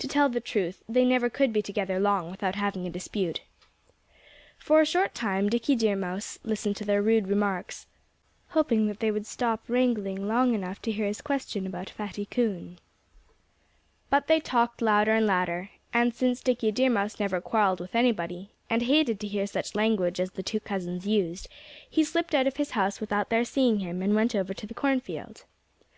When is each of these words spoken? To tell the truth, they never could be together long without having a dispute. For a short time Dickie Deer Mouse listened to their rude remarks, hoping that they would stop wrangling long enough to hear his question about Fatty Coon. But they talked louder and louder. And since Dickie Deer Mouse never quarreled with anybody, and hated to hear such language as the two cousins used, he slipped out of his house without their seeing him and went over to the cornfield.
To 0.00 0.06
tell 0.06 0.28
the 0.28 0.38
truth, 0.38 0.82
they 0.86 1.02
never 1.02 1.30
could 1.30 1.50
be 1.50 1.62
together 1.62 1.98
long 1.98 2.30
without 2.30 2.56
having 2.56 2.86
a 2.86 2.90
dispute. 2.90 3.40
For 4.58 4.82
a 4.82 4.84
short 4.84 5.14
time 5.14 5.48
Dickie 5.48 5.76
Deer 5.76 5.96
Mouse 5.96 6.38
listened 6.44 6.76
to 6.76 6.84
their 6.84 7.00
rude 7.00 7.26
remarks, 7.26 7.86
hoping 8.48 8.86
that 8.88 9.00
they 9.00 9.10
would 9.10 9.24
stop 9.24 9.62
wrangling 9.68 10.28
long 10.28 10.52
enough 10.54 10.82
to 10.82 10.92
hear 10.92 11.06
his 11.06 11.22
question 11.22 11.66
about 11.66 11.88
Fatty 11.88 12.26
Coon. 12.26 12.80
But 14.10 14.26
they 14.26 14.40
talked 14.40 14.82
louder 14.82 15.12
and 15.12 15.26
louder. 15.26 15.70
And 15.94 16.14
since 16.14 16.42
Dickie 16.42 16.70
Deer 16.70 16.90
Mouse 16.90 17.18
never 17.18 17.40
quarreled 17.40 17.80
with 17.80 17.94
anybody, 17.94 18.50
and 18.68 18.82
hated 18.82 19.18
to 19.20 19.26
hear 19.26 19.46
such 19.46 19.74
language 19.74 20.20
as 20.20 20.32
the 20.32 20.42
two 20.42 20.60
cousins 20.60 21.06
used, 21.06 21.48
he 21.88 22.04
slipped 22.04 22.34
out 22.34 22.46
of 22.46 22.58
his 22.58 22.72
house 22.72 23.00
without 23.00 23.30
their 23.30 23.42
seeing 23.46 23.78
him 23.78 24.02
and 24.02 24.14
went 24.14 24.34
over 24.34 24.52
to 24.52 24.66
the 24.66 24.74
cornfield. 24.74 25.44